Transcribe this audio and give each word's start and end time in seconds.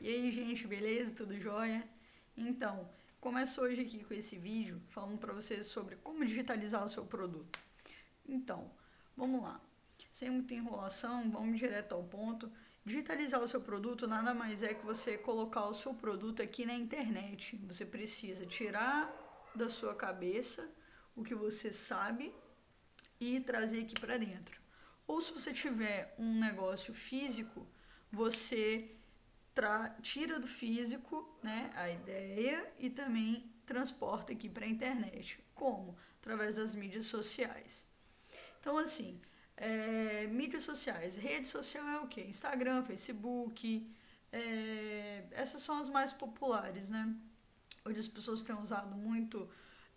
E 0.00 0.08
aí, 0.08 0.30
gente, 0.30 0.64
beleza? 0.64 1.12
Tudo 1.12 1.36
jóia? 1.40 1.82
Então, 2.36 2.88
começo 3.20 3.60
hoje 3.60 3.80
aqui 3.80 4.04
com 4.04 4.14
esse 4.14 4.38
vídeo 4.38 4.80
falando 4.90 5.18
para 5.18 5.32
vocês 5.32 5.66
sobre 5.66 5.96
como 5.96 6.24
digitalizar 6.24 6.84
o 6.84 6.88
seu 6.88 7.04
produto. 7.04 7.58
Então, 8.24 8.70
vamos 9.16 9.42
lá. 9.42 9.60
Sem 10.12 10.30
muita 10.30 10.54
enrolação, 10.54 11.28
vamos 11.28 11.58
direto 11.58 11.96
ao 11.96 12.04
ponto. 12.04 12.48
Digitalizar 12.84 13.42
o 13.42 13.48
seu 13.48 13.60
produto 13.60 14.06
nada 14.06 14.32
mais 14.32 14.62
é 14.62 14.72
que 14.72 14.86
você 14.86 15.18
colocar 15.18 15.66
o 15.66 15.74
seu 15.74 15.92
produto 15.92 16.40
aqui 16.40 16.64
na 16.64 16.74
internet. 16.74 17.56
Você 17.66 17.84
precisa 17.84 18.46
tirar 18.46 19.12
da 19.52 19.68
sua 19.68 19.96
cabeça 19.96 20.72
o 21.16 21.24
que 21.24 21.34
você 21.34 21.72
sabe 21.72 22.32
e 23.20 23.40
trazer 23.40 23.80
aqui 23.80 23.98
para 23.98 24.16
dentro. 24.16 24.60
Ou 25.08 25.20
se 25.20 25.32
você 25.32 25.52
tiver 25.52 26.14
um 26.20 26.38
negócio 26.38 26.94
físico, 26.94 27.66
você 28.12 28.94
tira 30.02 30.38
do 30.38 30.46
físico 30.46 31.38
né, 31.42 31.70
a 31.74 31.90
ideia 31.90 32.72
e 32.78 32.90
também 32.90 33.50
transporta 33.66 34.32
aqui 34.32 34.48
para 34.48 34.64
a 34.64 34.68
internet. 34.68 35.38
Como? 35.54 35.96
Através 36.20 36.56
das 36.56 36.74
mídias 36.74 37.06
sociais. 37.06 37.86
Então, 38.60 38.76
assim, 38.78 39.20
é, 39.56 40.26
mídias 40.26 40.64
sociais, 40.64 41.16
rede 41.16 41.48
social 41.48 41.86
é 41.88 42.00
o 42.00 42.08
que? 42.08 42.20
Instagram, 42.20 42.84
Facebook, 42.84 43.90
é, 44.32 45.26
essas 45.32 45.62
são 45.62 45.78
as 45.78 45.88
mais 45.88 46.12
populares, 46.12 46.88
né? 46.88 47.14
Hoje 47.84 48.00
as 48.00 48.08
pessoas 48.08 48.42
têm 48.42 48.56
usado 48.56 48.94
muito 48.94 49.48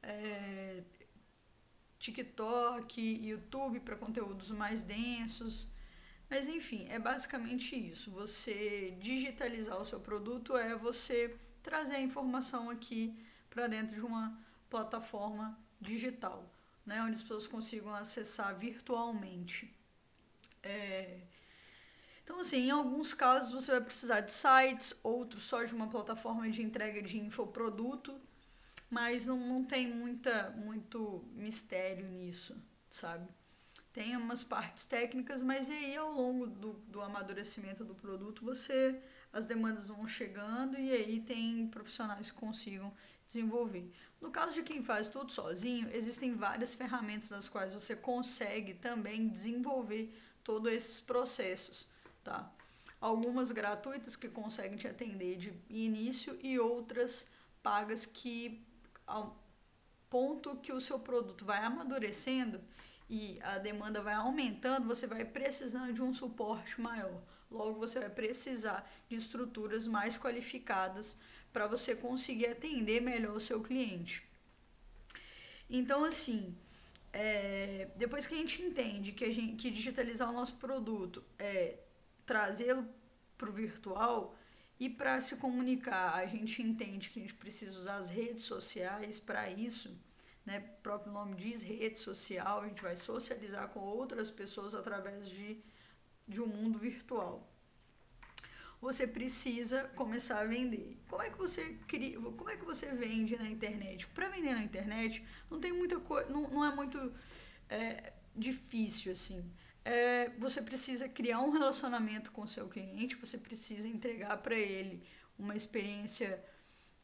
é, 0.02 0.84
TikTok, 2.00 3.02
YouTube 3.02 3.80
para 3.81 3.95
conteúdos 3.95 4.50
mais 4.50 4.84
densos. 4.84 5.70
Mas 6.31 6.48
enfim, 6.48 6.88
é 6.90 6.98
basicamente 6.98 7.76
isso. 7.76 8.09
Você 8.12 8.95
digitalizar 9.02 9.77
o 9.77 9.84
seu 9.84 9.99
produto 9.99 10.55
é 10.55 10.73
você 10.77 11.35
trazer 11.62 11.95
a 11.95 11.99
informação 11.99 12.70
aqui 12.70 13.13
para 13.50 13.67
dentro 13.67 13.95
de 13.95 14.02
uma 14.02 14.39
plataforma 14.69 15.59
digital, 15.81 16.50
né, 16.86 17.03
onde 17.03 17.16
as 17.16 17.22
pessoas 17.22 17.47
consigam 17.47 17.94
acessar 17.94 18.58
virtualmente. 18.58 19.75
É... 20.64 21.19
Então, 22.23 22.39
assim, 22.39 22.67
em 22.67 22.72
alguns 22.72 23.13
casos 23.13 23.52
você 23.52 23.69
vai 23.69 23.81
precisar 23.81 24.22
de 24.22 24.31
sites, 24.31 24.97
outros 25.03 25.44
só 25.44 25.66
de 25.66 25.75
uma 25.75 25.89
plataforma 25.89 26.50
de 26.50 26.61
entrega 26.61 27.02
de 27.02 27.17
infoproduto, 27.19 28.17
mas 28.89 29.25
não, 29.25 29.36
não 29.38 29.66
tem 29.66 29.94
muita, 29.94 30.52
muito 30.52 31.25
mistério 31.34 32.08
nisso, 32.08 32.56
sabe? 32.89 33.28
Tem 33.94 34.16
umas 34.16 34.44
partes 34.44 34.88
técnicas, 34.88 35.44
mas 35.44 35.70
aí 35.70 35.95
ao 35.95 36.11
longo 36.11 36.47
do, 36.47 36.73
do 36.88 37.02
amadurecimento 37.02 37.84
do 37.84 37.94
produto 37.94 38.44
você 38.44 39.02
as 39.34 39.45
demandas 39.45 39.88
vão 39.88 40.08
chegando 40.08 40.78
e 40.78 40.92
aí 40.92 41.22
tem 41.22 41.67
profissionais 41.67 42.31
que 42.31 42.38
consigam 42.38 42.92
desenvolver. 43.28 43.89
No 44.19 44.30
caso 44.30 44.53
de 44.53 44.62
quem 44.62 44.84
faz 44.84 45.09
tudo 45.09 45.31
sozinho, 45.31 45.89
existem 45.94 46.36
várias 46.36 46.73
ferramentas 46.73 47.30
nas 47.30 47.47
quais 47.47 47.73
você 47.73 47.95
consegue 47.95 48.73
também 48.73 49.30
desenvolver 49.30 50.14
todos 50.44 50.72
esses 50.72 51.00
processos, 51.00 51.88
tá? 52.23 52.52
Algumas 53.00 53.52
gratuitas 53.52 54.16
que 54.16 54.28
conseguem 54.28 54.78
te 54.78 54.88
atender 54.88 55.38
de 55.38 55.53
início 55.69 56.38
e 56.42 56.59
outras 56.59 57.25
pagas 57.64 58.06
que 58.06 58.64
ao 59.08 59.42
ponto 60.09 60.58
que 60.58 60.73
o 60.73 60.81
seu 60.81 61.00
produto 61.00 61.45
vai 61.45 61.64
amadurecendo, 61.64 62.59
e 63.12 63.38
a 63.42 63.58
demanda 63.58 64.02
vai 64.02 64.14
aumentando, 64.14 64.88
você 64.88 65.06
vai 65.06 65.26
precisando 65.26 65.92
de 65.92 66.02
um 66.02 66.14
suporte 66.14 66.80
maior. 66.80 67.22
Logo, 67.52 67.78
você 67.78 68.00
vai 68.00 68.09
precisar 68.09 68.90
de 69.09 69.18
estruturas 69.18 69.86
mais 69.86 70.18
qualificadas 70.18 71.18
para 71.52 71.68
você 71.68 71.94
conseguir 71.94 72.48
atender 72.48 73.02
melhor 73.02 73.36
o 73.36 73.40
seu 73.42 73.62
cliente. 73.62 74.23
Então, 75.70 76.06
assim, 76.06 76.56
é, 77.12 77.90
depois 77.97 78.25
que 78.25 78.34
a 78.34 78.38
gente 78.38 78.62
entende 78.62 79.12
que, 79.12 79.25
a 79.25 79.34
gente, 79.34 79.58
que 79.58 79.69
digitalizar 79.69 80.30
o 80.30 80.34
nosso 80.34 80.56
produto 80.56 81.22
é 81.38 81.80
trazê-lo 82.25 82.88
para 83.38 83.50
o 83.50 83.52
virtual 83.52 84.38
e 84.80 84.90
para 84.90 85.19
se 85.19 85.35
comunicar, 85.35 86.16
a 86.16 86.25
gente 86.25 86.62
entende 86.62 87.09
que 87.09 87.19
a 87.19 87.22
gente 87.24 87.34
precisa 87.34 87.78
usar 87.78 87.97
as 87.97 88.09
redes 88.09 88.46
sociais 88.46 89.19
para 89.19 89.50
isso 89.50 89.94
né, 90.46 90.59
o 90.59 90.81
próprio 90.81 91.12
nome 91.12 91.35
diz, 91.35 91.62
rede 91.62 92.00
social, 92.00 92.62
a 92.62 92.68
gente 92.68 92.81
vai 92.81 92.96
socializar 92.96 93.68
com 93.69 93.79
outras 93.79 94.29
pessoas 94.29 94.74
através 94.74 95.29
de, 95.29 95.62
de 96.28 96.41
um 96.41 96.47
mundo 96.47 96.79
virtual. 96.79 97.47
Você 98.81 99.06
precisa 99.06 99.84
começar 99.96 100.40
a 100.40 100.46
vender. 100.46 101.00
Como 101.07 101.22
é 101.22 101.29
que 101.29 101.38
você 101.38 101.78
cria, 101.88 102.19
como 102.19 102.50
é 102.50 102.57
que 102.57 102.66
você 102.66 102.88
vende 102.88 103.38
na 103.38 103.47
internet? 103.47 104.07
Para 104.07 104.29
vender 104.29 104.56
na 104.56 104.63
internet 104.63 105.24
não 105.52 105.59
tem 105.59 105.72
muita 105.72 106.00
coisa, 106.00 106.28
não, 106.31 106.50
não 106.50 106.66
é 106.66 106.73
muito 106.73 107.13
é, 107.69 108.12
difícil 108.35 109.12
assim. 109.12 109.52
É, 109.85 110.29
você 110.40 110.62
precisa 110.63 111.08
criar 111.08 111.41
um 111.41 111.52
relacionamento 111.52 112.31
com 112.31 112.41
o 112.41 112.47
seu 112.47 112.68
cliente, 112.68 113.16
você 113.16 113.38
precisa 113.38 113.88
entregar 113.88 114.38
para 114.38 114.56
ele 114.56 115.03
uma 115.38 115.56
experiência 115.56 116.44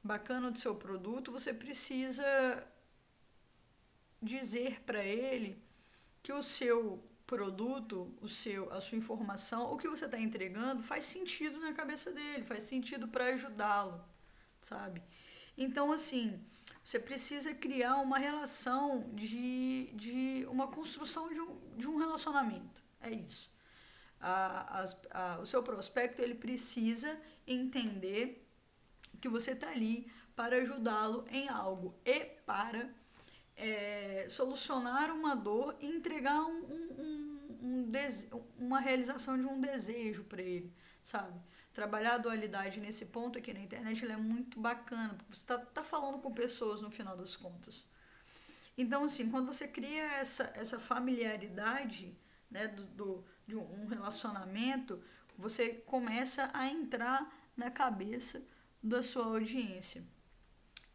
bacana 0.04 0.50
do 0.50 0.60
seu 0.60 0.74
produto, 0.74 1.32
você 1.32 1.54
precisa 1.54 2.68
dizer 4.22 4.82
para 4.84 5.04
ele 5.04 5.62
que 6.22 6.34
o 6.34 6.44
seu 6.44 7.04
produto, 7.26 8.16
o 8.22 8.30
seu, 8.30 8.72
a 8.72 8.80
sua 8.80 8.98
informação, 8.98 9.72
o 9.74 9.78
que 9.78 9.90
você 9.90 10.06
está 10.06 10.20
entregando 10.20 10.82
faz 10.84 11.04
sentido 11.04 11.60
na 11.60 11.74
cabeça 11.74 12.12
dele, 12.12 12.46
faz 12.46 12.64
sentido 12.64 13.08
para 13.08 13.26
ajudá-lo, 13.26 14.02
sabe? 14.62 15.04
Então, 15.58 15.92
assim, 15.92 16.40
você 16.84 17.00
precisa 17.00 17.54
criar 17.54 17.98
uma 17.98 18.18
relação 18.18 19.10
de, 19.14 19.90
de 19.94 20.46
uma 20.50 20.68
construção 20.68 21.28
de 21.28 21.42
um, 21.42 21.60
de 21.76 21.88
um 21.88 21.98
relacionamento. 21.98 22.82
É 23.02 23.12
isso. 23.12 23.52
A, 24.22 24.80
as, 24.80 25.00
a, 25.12 25.40
o 25.40 25.46
seu 25.46 25.62
prospecto 25.62 26.22
ele 26.22 26.36
precisa 26.36 27.20
entender 27.46 28.48
que 29.20 29.28
você 29.28 29.52
está 29.52 29.70
ali 29.70 30.10
para 30.36 30.56
ajudá-lo 30.58 31.26
em 31.30 31.50
algo 31.50 32.00
e 32.06 32.20
para 32.46 32.90
é, 33.58 34.28
solucionar 34.30 35.12
uma 35.12 35.36
dor 35.36 35.76
e 35.82 35.88
entregar 35.88 36.42
um, 36.46 36.64
um, 36.64 37.48
um 37.60 37.92
uma 38.58 38.80
realização 38.80 39.38
de 39.38 39.46
um 39.46 39.60
desejo 39.60 40.24
para 40.24 40.42
ele, 40.42 40.72
sabe? 41.04 41.40
Trabalhar 41.74 42.16
a 42.16 42.18
dualidade 42.18 42.80
nesse 42.80 43.08
ponto 43.08 43.38
aqui 43.38 43.54
na 43.54 43.60
internet 43.60 44.06
é 44.06 44.18
muito 44.18 44.60
bacana, 44.60 45.16
porque 45.16 45.36
você 45.36 45.42
está 45.42 45.58
tá 45.58 45.84
falando 45.84 46.20
com 46.20 46.34
pessoas 46.34 46.82
no 46.82 46.92
final 46.92 47.18
das 47.18 47.36
contas. 47.36 47.88
Então, 48.78 49.06
assim, 49.06 49.30
quando 49.30 49.48
você 49.48 49.68
cria 49.68 50.04
essa, 50.14 50.52
essa 50.56 50.80
familiaridade 50.80 52.16
né, 52.50 52.68
do, 52.68 52.84
do, 52.86 53.26
de 53.48 53.56
um 53.56 53.88
relacionamento, 53.88 55.02
você 55.38 55.70
começa 55.70 56.50
a 56.54 56.68
entrar 56.68 57.32
na 57.56 57.72
cabeça 57.72 58.42
da 58.82 59.02
sua 59.02 59.26
audiência. 59.26 60.04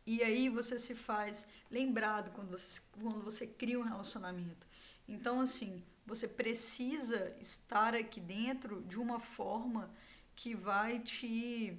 E 0.07 0.23
aí 0.23 0.49
você 0.49 0.79
se 0.79 0.95
faz 0.95 1.47
lembrado 1.71 2.33
quando 2.33 2.51
você, 2.51 2.81
quando 3.01 3.23
você 3.23 3.47
cria 3.47 3.79
um 3.79 3.85
relacionamento. 3.85 4.67
Então, 5.07 5.41
assim, 5.41 5.83
você 6.07 6.27
precisa 6.27 7.37
estar 7.41 7.95
aqui 7.95 8.21
dentro 8.21 8.83
de 8.83 8.99
uma 8.99 9.21
forma 9.21 9.91
que 10.35 10.55
vai 10.55 10.99
te 11.01 11.79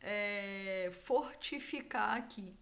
é, 0.00 0.90
fortificar 1.04 2.16
aqui, 2.16 2.52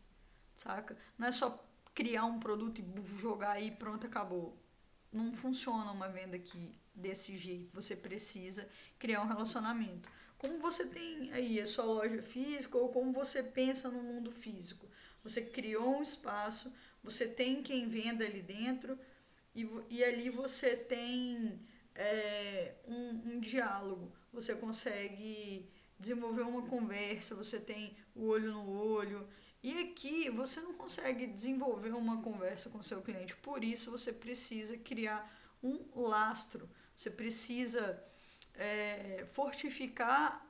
saca? 0.55 0.97
Não 1.17 1.29
é 1.29 1.33
só 1.33 1.65
criar 1.95 2.25
um 2.25 2.39
produto 2.39 2.81
e 2.81 3.21
jogar 3.21 3.53
aí 3.53 3.71
pronto, 3.71 4.07
acabou. 4.07 4.57
Não 5.13 5.33
funciona 5.35 5.91
uma 5.91 6.09
venda 6.09 6.37
aqui 6.37 6.75
desse 6.95 7.37
jeito. 7.37 7.75
Você 7.75 7.97
precisa 7.97 8.69
criar 8.99 9.23
um 9.23 9.27
relacionamento 9.27 10.09
como 10.41 10.59
você 10.59 10.87
tem 10.87 11.31
aí 11.33 11.61
a 11.61 11.67
sua 11.67 11.85
loja 11.85 12.23
física 12.23 12.79
ou 12.79 12.89
como 12.89 13.13
você 13.13 13.43
pensa 13.43 13.91
no 13.91 14.03
mundo 14.03 14.31
físico. 14.33 14.89
Você 15.23 15.43
criou 15.43 15.99
um 15.99 16.03
espaço, 16.03 16.73
você 17.03 17.29
tem 17.29 17.63
quem 17.63 17.89
venda 17.89 18.25
ali 18.25 18.41
dentro 18.41 18.99
e, 19.55 19.69
e 19.91 20.03
ali 20.03 20.31
você 20.31 20.75
tem 20.75 21.61
é, 21.95 22.75
um, 22.89 23.35
um 23.35 23.41
diálogo, 23.41 24.11
você 24.33 24.55
consegue 24.55 25.71
desenvolver 25.99 26.43
uma 26.43 26.63
conversa, 26.63 27.35
você 27.35 27.61
tem 27.61 27.95
o 28.15 28.25
olho 28.25 28.53
no 28.53 28.71
olho. 28.71 29.29
E 29.63 29.79
aqui 29.79 30.31
você 30.31 30.59
não 30.63 30.73
consegue 30.73 31.27
desenvolver 31.27 31.93
uma 31.93 32.23
conversa 32.23 32.71
com 32.71 32.83
seu 32.83 33.03
cliente, 33.03 33.37
por 33.37 33.63
isso 33.63 33.91
você 33.91 34.11
precisa 34.11 34.79
criar 34.79 35.31
um 35.63 35.85
lastro, 36.01 36.67
você 36.97 37.11
precisa 37.11 38.03
é, 38.55 39.27
fortificar 39.33 40.47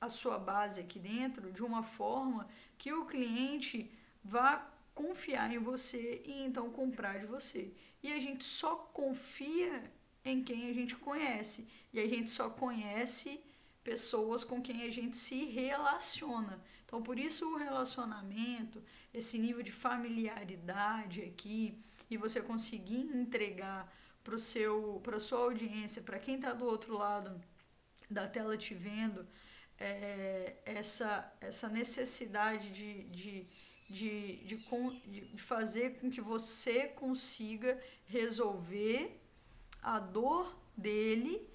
a 0.00 0.08
sua 0.08 0.38
base 0.38 0.80
aqui 0.80 0.98
dentro 0.98 1.52
de 1.52 1.62
uma 1.62 1.82
forma 1.82 2.48
que 2.78 2.92
o 2.92 3.04
cliente 3.04 3.90
vá 4.24 4.66
confiar 4.94 5.52
em 5.52 5.58
você 5.58 6.22
e 6.24 6.42
então 6.42 6.70
comprar 6.70 7.18
de 7.18 7.26
você. 7.26 7.72
E 8.02 8.12
a 8.12 8.18
gente 8.18 8.44
só 8.44 8.76
confia 8.76 9.92
em 10.24 10.42
quem 10.42 10.70
a 10.70 10.72
gente 10.72 10.96
conhece. 10.96 11.68
E 11.92 12.00
a 12.00 12.06
gente 12.06 12.30
só 12.30 12.48
conhece 12.48 13.40
pessoas 13.82 14.44
com 14.44 14.60
quem 14.60 14.82
a 14.82 14.90
gente 14.90 15.16
se 15.16 15.44
relaciona. 15.44 16.62
Então, 16.84 17.02
por 17.02 17.18
isso 17.18 17.48
o 17.52 17.56
relacionamento, 17.56 18.82
esse 19.12 19.38
nível 19.38 19.62
de 19.62 19.72
familiaridade 19.72 21.22
aqui, 21.22 21.78
e 22.10 22.16
você 22.16 22.40
conseguir 22.40 23.02
entregar 23.14 23.92
para 24.22 24.38
seu 24.38 25.00
para 25.02 25.18
sua 25.20 25.38
audiência, 25.40 26.02
para 26.02 26.18
quem 26.18 26.36
está 26.36 26.52
do 26.52 26.64
outro 26.64 26.96
lado 26.96 27.40
da 28.10 28.26
tela 28.26 28.56
te 28.56 28.74
vendo, 28.74 29.26
é, 29.78 30.56
essa, 30.64 31.32
essa 31.40 31.68
necessidade 31.68 32.70
de, 32.72 33.04
de, 33.04 33.46
de, 33.88 34.36
de, 34.44 35.26
de 35.26 35.42
fazer 35.42 35.98
com 35.98 36.10
que 36.10 36.20
você 36.20 36.88
consiga 36.88 37.80
resolver 38.06 39.18
a 39.82 39.98
dor 39.98 40.54
dele 40.76 41.48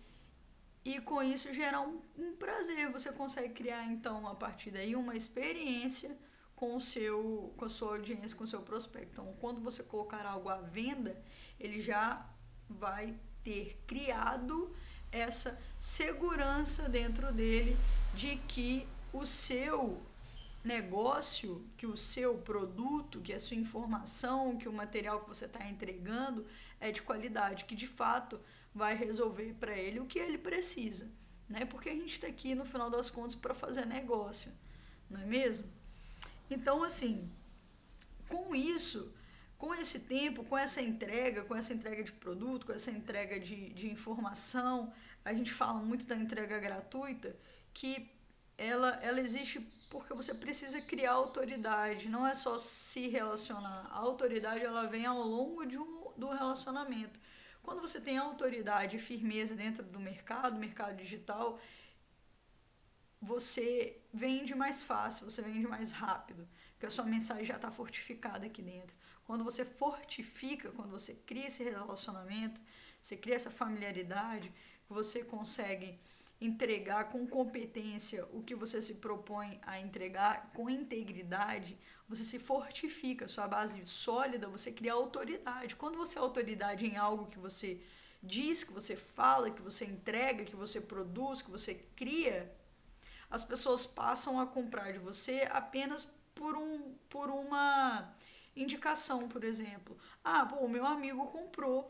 e 0.84 1.00
com 1.02 1.22
isso 1.22 1.54
gerar 1.54 1.82
um, 1.82 2.02
um, 2.18 2.36
prazer. 2.36 2.92
Você 2.92 3.12
consegue 3.12 3.54
criar 3.54 3.86
então 3.86 4.28
a 4.28 4.36
partir 4.36 4.72
daí 4.72 4.96
uma 4.96 5.16
experiência 5.16 6.18
com 6.56 6.78
o 6.78 6.82
seu 6.82 7.54
com 7.58 7.66
a 7.66 7.70
sua 7.70 7.98
audiência, 7.98 8.38
com 8.38 8.44
o 8.44 8.48
seu 8.48 8.62
prospecto. 8.62 9.10
Então, 9.12 9.36
quando 9.40 9.62
você 9.62 9.84
colocar 9.84 10.26
algo 10.26 10.50
à 10.50 10.62
venda, 10.62 11.22
ele 11.60 11.82
já 11.82 12.28
vai 12.70 13.16
ter 13.44 13.78
criado 13.86 14.76
essa 15.12 15.60
segurança 15.80 16.90
dentro 16.90 17.32
dele 17.32 17.78
de 18.14 18.38
que 18.48 18.88
o 19.14 19.26
seu 19.26 20.02
negócio, 20.64 21.64
que 21.78 21.86
o 21.86 21.96
seu 21.96 22.40
produto, 22.40 23.22
que 23.22 23.32
a 23.32 23.40
sua 23.40 23.56
informação, 23.56 24.58
que 24.58 24.68
o 24.68 24.74
material 24.74 25.22
que 25.22 25.30
você 25.30 25.46
está 25.46 25.66
entregando 25.70 26.46
é 26.80 26.92
de 26.92 27.02
qualidade, 27.02 27.66
que 27.66 27.76
de 27.76 27.88
fato 27.88 28.40
vai 28.74 28.96
resolver 28.96 29.54
para 29.60 29.78
ele 29.78 30.00
o 30.00 30.06
que 30.06 30.20
ele 30.20 30.38
precisa, 30.38 31.08
né? 31.48 31.66
Porque 31.66 31.90
a 31.90 31.94
gente 31.94 32.14
está 32.14 32.28
aqui 32.28 32.56
no 32.56 32.66
final 32.66 32.90
das 32.90 33.10
contas 33.10 33.36
para 33.36 33.54
fazer 33.54 33.86
negócio, 33.86 34.52
não 35.10 35.22
é 35.22 35.26
mesmo? 35.26 35.66
Então, 36.50 36.84
assim, 36.84 37.30
com 38.28 38.56
isso, 38.56 39.14
com 39.58 39.74
esse 39.74 40.02
tempo, 40.02 40.44
com 40.44 40.58
essa 40.58 40.82
entrega, 40.82 41.44
com 41.44 41.56
essa 41.56 41.74
entrega 41.74 42.04
de 42.04 42.12
produto, 42.12 42.66
com 42.66 42.74
essa 42.74 42.92
entrega 42.92 43.40
de, 43.40 43.70
de 43.74 43.90
informação, 43.90 44.94
a 45.24 45.34
gente 45.34 45.52
fala 45.52 45.80
muito 45.80 46.06
da 46.06 46.16
entrega 46.16 46.60
gratuita, 46.60 47.36
que 47.74 48.12
ela, 48.58 48.90
ela 49.02 49.20
existe 49.20 49.60
porque 49.90 50.14
você 50.14 50.34
precisa 50.34 50.82
criar 50.82 51.14
autoridade, 51.14 52.10
não 52.10 52.26
é 52.26 52.34
só 52.34 52.58
se 52.58 53.08
relacionar. 53.08 53.88
A 53.92 53.98
autoridade 53.98 54.64
ela 54.64 54.88
vem 54.88 55.06
ao 55.06 55.22
longo 55.22 55.66
de 55.66 55.78
um, 55.78 56.12
do 56.16 56.30
relacionamento. 56.30 57.20
Quando 57.64 57.82
você 57.82 58.00
tem 58.00 58.18
autoridade 58.18 58.98
e 58.98 59.00
firmeza 59.00 59.56
dentro 59.56 59.84
do 59.84 60.00
mercado, 60.00 60.60
mercado 60.60 60.96
digital, 60.98 61.60
você 63.22 64.00
vende 64.14 64.54
mais 64.54 64.84
fácil, 64.84 65.30
você 65.30 65.42
vende 65.42 65.68
mais 65.68 65.92
rápido, 65.92 66.48
porque 66.86 66.88
a 66.88 66.92
sua 66.92 67.06
mensagem 67.06 67.46
já 67.46 67.56
está 67.56 67.72
fortificada 67.72 68.46
aqui 68.46 68.62
dentro. 68.62 68.96
Quando 69.26 69.44
você 69.44 69.66
fortifica, 69.66 70.72
quando 70.72 70.92
você 70.92 71.16
cria 71.16 71.48
esse 71.48 71.64
relacionamento, 71.64 72.62
você 73.02 73.18
cria 73.18 73.36
essa 73.36 73.50
familiaridade, 73.50 74.52
você 74.88 75.24
consegue 75.24 76.00
entregar 76.40 77.06
com 77.06 77.26
competência 77.26 78.28
o 78.32 78.44
que 78.44 78.54
você 78.54 78.82
se 78.82 78.96
propõe 78.96 79.60
a 79.64 79.80
entregar, 79.80 80.52
com 80.54 80.70
integridade, 80.70 81.76
você 82.08 82.24
se 82.24 82.38
fortifica, 82.38 83.28
sua 83.28 83.48
base 83.48 83.84
sólida, 83.86 84.48
você 84.48 84.72
cria 84.72 84.94
autoridade. 84.94 85.76
Quando 85.76 85.98
você 85.98 86.20
é 86.20 86.22
autoridade 86.22 86.86
em 86.86 86.98
algo 86.98 87.26
que 87.26 87.40
você 87.40 87.82
diz, 88.22 88.64
que 88.64 88.74
você 88.74 88.96
fala, 88.96 89.50
que 89.50 89.62
você 89.62 89.86
entrega, 89.86 90.46
que 90.46 90.56
você 90.56 90.80
produz, 90.80 91.42
que 91.42 91.50
você 91.50 91.74
cria, 91.96 92.54
as 93.30 93.44
pessoas 93.44 93.88
passam 93.88 94.40
a 94.40 94.46
comprar 94.46 94.92
de 94.94 95.00
você 95.00 95.48
apenas 95.52 96.14
por, 96.36 96.56
um, 96.56 96.94
por 97.10 97.30
uma 97.30 98.14
indicação, 98.56 99.28
por 99.28 99.44
exemplo. 99.44 99.98
Ah, 100.24 100.48
o 100.60 100.68
meu 100.68 100.86
amigo 100.86 101.26
comprou 101.28 101.90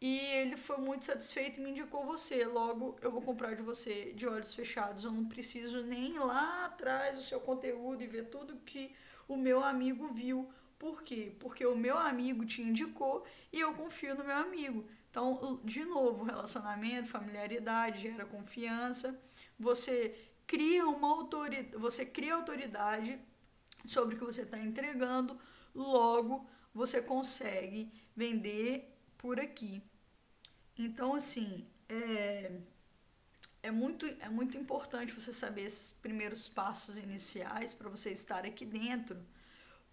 e 0.00 0.18
ele 0.18 0.56
foi 0.56 0.76
muito 0.76 1.04
satisfeito 1.06 1.58
e 1.58 1.62
me 1.62 1.70
indicou 1.70 2.04
você. 2.04 2.44
Logo, 2.44 2.96
eu 3.00 3.10
vou 3.10 3.22
comprar 3.22 3.54
de 3.54 3.62
você 3.62 4.12
de 4.12 4.26
olhos 4.26 4.54
fechados. 4.54 5.04
Eu 5.04 5.12
não 5.12 5.26
preciso 5.26 5.82
nem 5.82 6.14
ir 6.16 6.18
lá 6.18 6.66
atrás 6.66 7.16
do 7.16 7.24
seu 7.24 7.40
conteúdo 7.40 8.02
e 8.02 8.06
ver 8.06 8.28
tudo 8.28 8.56
que 8.66 8.94
o 9.26 9.36
meu 9.36 9.64
amigo 9.64 10.08
viu. 10.08 10.50
Por 10.78 11.02
quê? 11.02 11.34
Porque 11.40 11.64
o 11.64 11.76
meu 11.76 11.96
amigo 11.96 12.44
te 12.44 12.60
indicou 12.60 13.24
e 13.52 13.60
eu 13.60 13.72
confio 13.74 14.14
no 14.14 14.24
meu 14.24 14.36
amigo. 14.36 14.84
Então, 15.10 15.60
de 15.64 15.84
novo, 15.84 16.24
relacionamento, 16.24 17.08
familiaridade, 17.08 18.02
gera 18.02 18.26
confiança. 18.26 19.18
Você 19.58 20.14
cria 20.46 20.86
uma 20.86 21.08
autoridade, 21.08 21.76
você 21.76 22.04
cria 22.04 22.34
autoridade 22.34 23.18
sobre 23.86 24.14
o 24.14 24.18
que 24.18 24.24
você 24.24 24.42
está 24.42 24.58
entregando, 24.58 25.38
logo 25.74 26.48
você 26.72 27.00
consegue 27.00 27.92
vender 28.16 28.96
por 29.16 29.38
aqui. 29.38 29.82
Então, 30.76 31.14
assim, 31.14 31.66
é, 31.88 32.60
é, 33.62 33.70
muito, 33.70 34.06
é 34.06 34.28
muito 34.28 34.56
importante 34.56 35.12
você 35.12 35.32
saber 35.32 35.62
esses 35.62 35.92
primeiros 35.92 36.48
passos 36.48 36.96
iniciais 36.96 37.72
para 37.72 37.88
você 37.88 38.10
estar 38.10 38.44
aqui 38.44 38.66
dentro, 38.66 39.24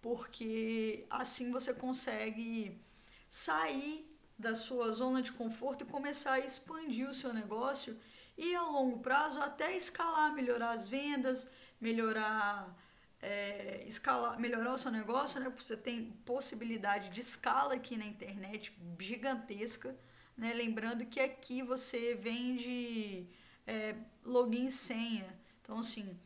porque 0.00 1.06
assim 1.08 1.52
você 1.52 1.72
consegue 1.72 2.80
sair 3.28 4.08
da 4.38 4.54
sua 4.54 4.92
zona 4.92 5.22
de 5.22 5.32
conforto 5.32 5.84
e 5.84 5.86
começar 5.86 6.34
a 6.34 6.40
expandir 6.40 7.08
o 7.08 7.14
seu 7.14 7.32
negócio 7.32 7.96
e 8.36 8.54
ao 8.54 8.72
longo 8.72 8.98
prazo 8.98 9.40
até 9.40 9.76
escalar, 9.76 10.34
melhorar 10.34 10.72
as 10.72 10.88
vendas, 10.88 11.48
melhorar 11.80 12.76
é, 13.22 13.84
escalar, 13.86 14.38
melhorar 14.38 14.74
o 14.74 14.78
seu 14.78 14.90
negócio, 14.90 15.40
né? 15.40 15.50
Você 15.56 15.76
tem 15.76 16.10
possibilidade 16.26 17.08
de 17.10 17.20
escala 17.20 17.74
aqui 17.74 17.96
na 17.96 18.04
internet 18.04 18.76
gigantesca, 18.98 19.96
né? 20.36 20.52
Lembrando 20.52 21.06
que 21.06 21.20
aqui 21.20 21.62
você 21.62 22.14
vende 22.14 23.26
é, 23.66 23.94
login 24.24 24.66
e 24.66 24.70
senha. 24.72 25.38
Então, 25.62 25.78
assim, 25.78 26.18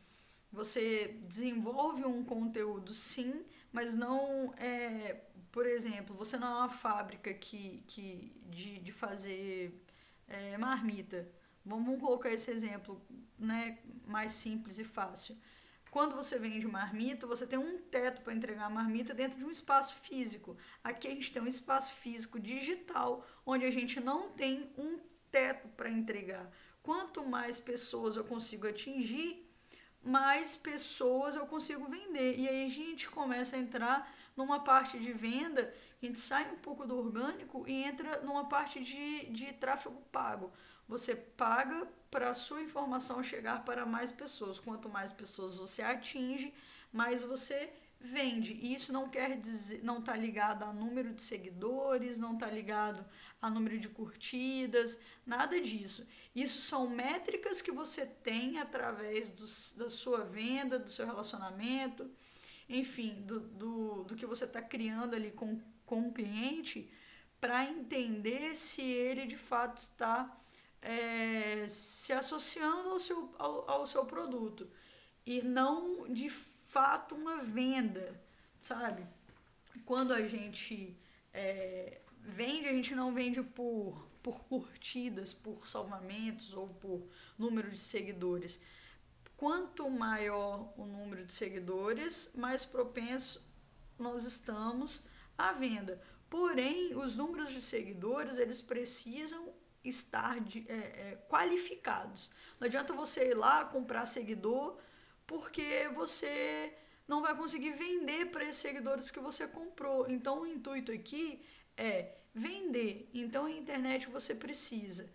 você 0.51 1.19
desenvolve 1.27 2.03
um 2.03 2.23
conteúdo 2.25 2.93
sim, 2.93 3.45
mas 3.71 3.95
não 3.95 4.53
é, 4.57 5.21
por 5.51 5.67
exemplo, 5.67 6.15
você 6.15 6.37
não 6.37 6.47
é 6.47 6.57
uma 6.61 6.69
fábrica 6.69 7.31
que, 7.33 7.83
que 7.87 8.35
de, 8.49 8.79
de 8.79 8.91
fazer 8.91 9.83
é, 10.27 10.57
marmita. 10.57 11.27
Vamos 11.63 11.99
colocar 11.99 12.31
esse 12.31 12.49
exemplo 12.49 12.99
né, 13.37 13.77
mais 14.05 14.31
simples 14.31 14.79
e 14.79 14.83
fácil. 14.83 15.37
Quando 15.97 16.15
você 16.15 16.37
vende 16.37 16.67
marmita, 16.67 17.25
você 17.25 17.47
tem 17.47 17.57
um 17.57 17.79
teto 17.79 18.21
para 18.21 18.31
entregar 18.31 18.65
a 18.65 18.69
marmita 18.69 19.15
dentro 19.15 19.39
de 19.39 19.43
um 19.43 19.49
espaço 19.49 19.95
físico. 20.03 20.55
Aqui 20.83 21.07
a 21.07 21.09
gente 21.09 21.33
tem 21.33 21.41
um 21.41 21.47
espaço 21.47 21.91
físico 21.93 22.39
digital, 22.39 23.25
onde 23.43 23.65
a 23.65 23.71
gente 23.71 23.99
não 23.99 24.29
tem 24.29 24.71
um 24.77 24.99
teto 25.31 25.67
para 25.69 25.89
entregar. 25.89 26.51
Quanto 26.83 27.25
mais 27.25 27.59
pessoas 27.59 28.15
eu 28.15 28.23
consigo 28.23 28.67
atingir, 28.67 29.49
mais 30.03 30.55
pessoas 30.55 31.35
eu 31.35 31.47
consigo 31.47 31.87
vender. 31.87 32.37
E 32.37 32.47
aí 32.47 32.67
a 32.67 32.69
gente 32.69 33.09
começa 33.09 33.55
a 33.55 33.59
entrar 33.59 34.13
numa 34.35 34.59
parte 34.59 34.99
de 34.99 35.11
venda, 35.11 35.73
a 35.99 36.05
gente 36.05 36.19
sai 36.19 36.47
um 36.51 36.57
pouco 36.57 36.85
do 36.85 36.95
orgânico 36.95 37.67
e 37.67 37.73
entra 37.83 38.21
numa 38.21 38.45
parte 38.45 38.83
de, 38.83 39.31
de 39.31 39.51
tráfego 39.53 39.99
pago. 40.11 40.53
Você 40.87 41.15
paga 41.15 41.87
para 42.09 42.29
a 42.29 42.33
sua 42.33 42.61
informação 42.61 43.21
chegar 43.23 43.65
para 43.65 43.85
mais 43.85 44.11
pessoas. 44.11 44.59
Quanto 44.59 44.87
mais 44.87 45.11
pessoas 45.11 45.57
você 45.57 45.81
atinge, 45.81 46.53
mais 46.91 47.23
você 47.23 47.69
vende. 47.99 48.53
E 48.53 48.73
isso 48.73 48.93
não 48.93 49.09
quer 49.09 49.39
dizer, 49.39 49.83
não 49.83 49.99
está 49.99 50.15
ligado 50.15 50.63
a 50.63 50.71
número 50.71 51.13
de 51.13 51.21
seguidores, 51.21 52.17
não 52.17 52.33
está 52.33 52.47
ligado 52.47 53.03
a 53.41 53.49
número 53.49 53.79
de 53.79 53.89
curtidas, 53.89 54.99
nada 55.25 55.59
disso. 55.59 56.05
Isso 56.35 56.61
são 56.61 56.89
métricas 56.89 57.61
que 57.61 57.71
você 57.71 58.05
tem 58.05 58.59
através 58.59 59.31
do, 59.31 59.45
da 59.77 59.89
sua 59.89 60.23
venda, 60.23 60.79
do 60.79 60.91
seu 60.91 61.05
relacionamento, 61.05 62.09
enfim, 62.69 63.21
do, 63.25 63.39
do, 63.39 64.03
do 64.03 64.15
que 64.15 64.25
você 64.25 64.45
está 64.45 64.61
criando 64.61 65.15
ali 65.15 65.31
com, 65.31 65.59
com 65.85 66.07
o 66.07 66.13
cliente, 66.13 66.89
para 67.39 67.65
entender 67.65 68.55
se 68.55 68.81
ele 68.81 69.25
de 69.25 69.37
fato 69.37 69.77
está 69.77 70.35
é, 70.81 71.67
se 71.67 72.13
associando 72.13 72.89
ao 72.89 72.99
seu, 72.99 73.33
ao, 73.37 73.69
ao 73.69 73.87
seu 73.87 74.05
produto 74.05 74.69
e 75.25 75.41
não 75.41 76.11
de 76.11 76.29
fato 76.67 77.15
uma 77.15 77.43
venda, 77.43 78.19
sabe? 78.59 79.05
Quando 79.85 80.13
a 80.13 80.27
gente 80.27 80.97
é, 81.33 82.01
vende, 82.19 82.67
a 82.67 82.73
gente 82.73 82.95
não 82.95 83.13
vende 83.13 83.41
por, 83.41 84.07
por 84.21 84.43
curtidas, 84.45 85.33
por 85.33 85.67
salvamentos 85.67 86.53
ou 86.53 86.67
por 86.67 87.07
número 87.37 87.71
de 87.71 87.79
seguidores. 87.79 88.59
Quanto 89.35 89.89
maior 89.89 90.73
o 90.77 90.85
número 90.85 91.25
de 91.25 91.33
seguidores, 91.33 92.31
mais 92.35 92.65
propenso 92.65 93.45
nós 93.97 94.23
estamos 94.25 95.01
à 95.37 95.51
venda. 95.51 96.01
Porém, 96.29 96.95
os 96.95 97.15
números 97.15 97.53
de 97.53 97.61
seguidores, 97.61 98.37
eles 98.37 98.61
precisam 98.61 99.46
estar 99.89 100.39
de, 100.39 100.65
é, 100.69 100.73
é, 100.73 101.25
qualificados. 101.29 102.31
Não 102.59 102.67
adianta 102.67 102.93
você 102.93 103.31
ir 103.31 103.33
lá 103.33 103.65
comprar 103.65 104.05
seguidor 104.05 104.77
porque 105.25 105.89
você 105.93 106.73
não 107.07 107.21
vai 107.21 107.35
conseguir 107.35 107.71
vender 107.71 108.31
para 108.31 108.43
esses 108.43 108.61
seguidores 108.61 109.11
que 109.11 109.19
você 109.19 109.47
comprou. 109.47 110.09
Então, 110.09 110.41
o 110.41 110.47
intuito 110.47 110.91
aqui 110.91 111.41
é 111.75 112.15
vender. 112.33 113.09
Então, 113.13 113.45
a 113.45 113.51
internet 113.51 114.07
você 114.07 114.35
precisa 114.35 115.09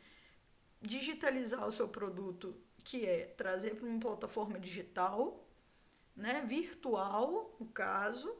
digitalizar 0.81 1.67
o 1.67 1.73
seu 1.73 1.88
produto, 1.88 2.57
que 2.83 3.07
é 3.07 3.26
trazer 3.37 3.76
para 3.76 3.87
uma 3.87 4.00
plataforma 4.00 4.59
digital, 4.59 5.47
né, 6.17 6.43
virtual, 6.47 7.55
no 7.59 7.67
caso, 7.67 8.35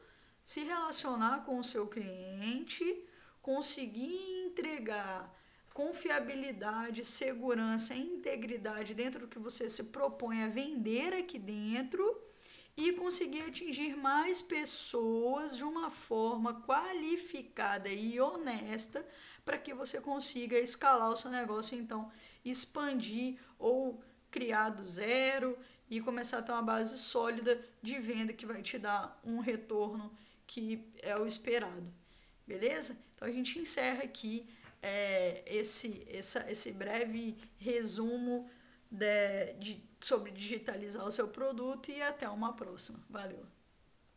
se 0.45 0.61
relacionar 0.61 1.45
com 1.45 1.59
o 1.59 1.65
seu 1.65 1.87
cliente, 1.87 3.05
conseguir 3.41 4.45
entregar 4.47 5.33
confiabilidade, 5.73 7.05
segurança 7.05 7.95
integridade 7.95 8.95
dentro 8.95 9.21
do 9.21 9.29
que 9.29 9.38
você 9.38 9.69
se 9.69 9.85
propõe 9.85 10.43
a 10.43 10.49
vender 10.49 11.14
aqui 11.14 11.38
dentro 11.38 12.21
e 12.76 12.93
conseguir 12.93 13.43
atingir 13.43 13.97
mais 13.97 14.41
pessoas 14.41 15.57
de 15.57 15.64
uma 15.64 15.91
forma 15.91 16.62
qualificada 16.62 17.88
e 17.88 18.21
honesta 18.21 19.07
para 19.45 19.59
que 19.59 19.75
você 19.75 20.00
consiga 20.00 20.59
escalar 20.59 21.11
o 21.11 21.17
seu 21.17 21.31
negócio, 21.31 21.76
então 21.76 22.11
expandir 22.45 23.38
ou 23.59 24.02
criar 24.31 24.71
do 24.71 24.85
zero 24.85 25.59
e 25.91 26.00
começar 26.00 26.38
a 26.38 26.43
ter 26.43 26.52
uma 26.52 26.62
base 26.62 26.99
sólida 26.99 27.62
de 27.83 27.99
venda 27.99 28.33
que 28.33 28.47
vai 28.47 28.62
te 28.62 28.79
dar 28.79 29.21
um 29.25 29.41
retorno 29.41 30.11
que 30.47 30.87
é 31.02 31.17
o 31.17 31.26
esperado. 31.26 31.93
Beleza? 32.47 32.97
Então 33.14 33.29
a 33.29 33.31
gente 33.31 33.59
encerra 33.59 34.02
aqui 34.02 34.47
é, 34.83 35.43
esse, 35.47 36.07
essa, 36.11 36.51
esse 36.51 36.73
breve 36.73 37.39
resumo 37.57 38.51
de, 38.91 39.53
de, 39.55 39.85
sobre 40.01 40.33
digitalizar 40.33 41.07
o 41.07 41.12
seu 41.12 41.29
produto 41.29 41.91
e 41.91 42.03
até 42.03 42.29
uma 42.29 42.53
próxima. 42.55 42.99
Valeu! 43.09 43.47